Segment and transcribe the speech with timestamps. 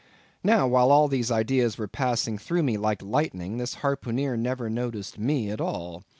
[0.43, 5.19] Now, while all these ideas were passing through me like lightning, this harpooneer never noticed
[5.19, 6.01] me at all.